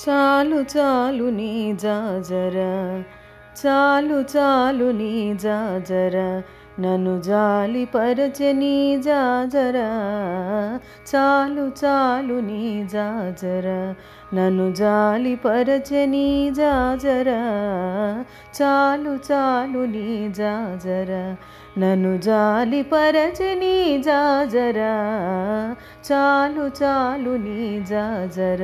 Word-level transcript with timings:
చాలు 0.00 0.58
చాలు 0.72 1.26
నీ 1.36 1.52
జాజర 1.82 2.56
చాలు 3.60 4.18
చాలు 4.32 4.88
నీ 4.92 5.12
జాజర 5.44 6.16
నన్ను 6.80 7.14
జాలి 7.20 7.84
పరచని 7.86 8.74
జాజర 8.98 9.78
చాలు 11.10 11.64
చాలు 11.80 12.36
నీ 12.40 12.64
జాజర 12.92 13.66
నన్ను 14.34 14.66
జాలి 14.72 15.34
పరచని 15.44 16.26
జాజర 16.50 17.30
చాలు 18.58 19.14
చాలు 19.28 19.82
నీ 19.94 20.06
జాజర 20.30 21.10
నన్ను 21.78 22.12
జాలి 22.18 22.82
పరచని 22.92 23.74
జాజర 24.02 24.80
చాలు 26.08 26.66
చాలు 26.80 27.34
నీ 27.38 27.60
జాజర 27.88 28.62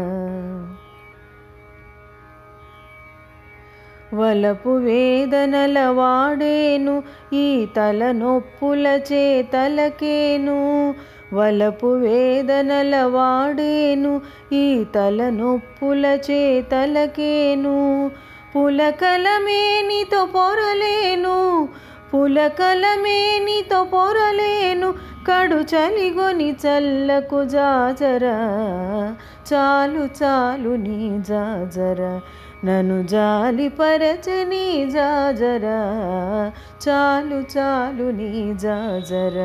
వలపు 4.15 4.69
వేదనల 4.69 5.87
వాడేను 5.87 7.03
ఈ 7.33 7.67
తలనొప్పుల 7.77 8.87
చేతలకేను. 8.87 10.95
వలపు 11.33 11.87
వేదనల 11.87 12.97
వాడేను 12.97 14.21
ఈ 14.53 14.85
తలనొప్పుల 14.95 16.07
చేతలకేను. 16.07 18.11
పులకలమేనితో 18.57 20.27
పొరలేను 20.27 21.69
పులకలమేనితో 22.15 23.85
పొరలేను 23.85 24.93
కడు 25.29 25.57
చలిగొని 25.57 26.51
చల్లకు 26.51 27.45
జాజర. 27.45 28.25
చాలు 29.55 30.25
చాలు 30.25 30.71
నీ 30.71 31.23
జాజర 31.29 32.21
నన్ను 32.65 33.03
జాలి 33.03 33.69
పరచని 33.69 34.91
జాజరా. 34.91 35.81
చాలు 36.89 37.59
చాలు 37.59 38.11
నీ 38.11 38.55
జాజర. 38.55 39.39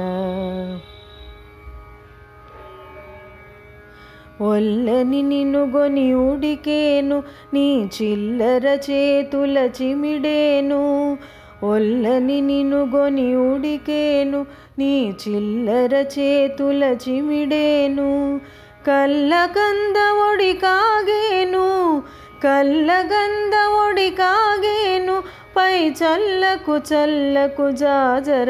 ఒల్లని 4.44 5.22
నినుగొని 5.22 6.14
ఉడికేను 6.14 7.24
నీ 7.54 7.90
చిల్లర 8.02 8.80
చేతుల 8.92 9.58
చిమిడేను. 9.58 11.18
ఒల్లని 11.64 12.42
నినుగొని 12.42 13.36
ఉడికేను 13.36 14.46
నీ 14.80 15.16
చిల్లర 15.28 16.06
చేతుల 16.20 16.84
చిమిడేను. 16.84 18.42
కళ్ళగంద 18.88 19.98
ఒడి 20.32 20.54
కాగేను 20.54 22.04
కళ్ళగంద 22.44 23.54
ఒడి 23.54 24.10
కాగేను. 24.10 25.24
పై 25.58 25.90
చల్లకు 25.90 26.78
చల్లకు 26.78 27.72
జాజర 27.72 28.50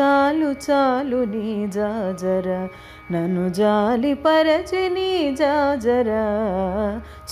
చాలు 0.00 0.54
చాలు 0.70 1.16
నీ 1.16 1.66
జాజర. 1.66 2.68
నన్ను 3.12 3.48
జాలి 3.48 4.14
పరచి 4.14 4.88
నీ 4.88 5.36
జాజర 5.38 6.08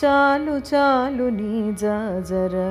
చాలు 0.04 0.74
చాలు 0.74 1.24
నీ 1.24 1.72
జాజరా. 1.72 2.69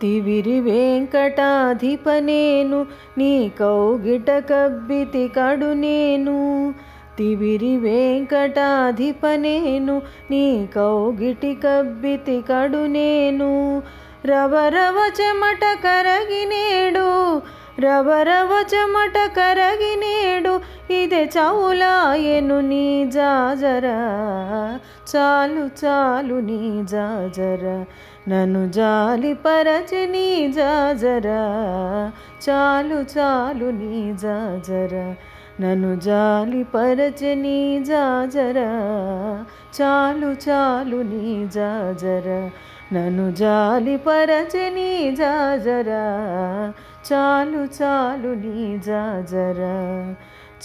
తివిరి 0.00 0.60
వెంకటాధిపనేను 0.60 2.86
నీ 3.18 3.50
కౌగిట 3.60 4.30
కబ్బితి 4.30 5.28
కడు 5.28 5.72
నేను. 5.72 6.74
తివిరి 7.18 7.76
వెంకటాధిపనేను 7.76 10.02
నీ 10.30 10.68
కౌగిటి 10.76 11.54
కబ్బితి 11.54 12.40
కడు 12.40 12.86
నేను. 12.86 13.82
రవరవ 14.26 15.10
చెమట 15.20 15.78
కరగినేడు 15.84 17.40
రవరవ 17.80 18.64
చెమట 18.74 19.36
కరగినేడు 19.36 20.60
ఇదే 20.90 21.24
చౌలాయను 21.24 22.60
నీ 22.60 23.06
జాజర. 23.06 23.86
చాలు 25.16 25.86
చాలు 25.86 26.34
నీ 26.34 26.84
జాజర. 26.84 27.84
నన్ను 28.28 28.68
జాలి 28.68 29.34
పరచి 29.34 30.06
నీ 30.06 30.52
జాజర. 30.52 31.26
చాలు 32.50 33.18
చాలు 33.18 33.70
నీ 33.70 34.14
జాజర. 34.14 35.14
నన్ను 35.60 35.96
జాలి 36.00 36.64
పరచి 36.64 37.34
నీ 37.34 37.84
జాజర. 37.84 38.58
చాలు 39.82 40.50
చాలు 40.50 40.96
నీ 40.96 41.48
జాజర. 41.48 42.50
నన్ను 42.94 43.32
జాలి 43.32 43.96
పరచి 43.96 44.70
నీ 44.70 45.16
జాజర. 45.16 45.90
చాలు 47.12 47.82
చాలు 47.82 48.28
నీ 48.28 48.78
జాజరా. 48.78 50.14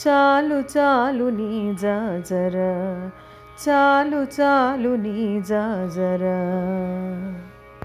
చాలు 0.04 0.58
చాలు 0.74 1.26
నీ 1.30 1.52
జాజరా 1.82 2.72
చాలు 3.64 4.22
చాలు 4.38 4.92
నీ 4.96 5.14
జాజరా 5.42 6.40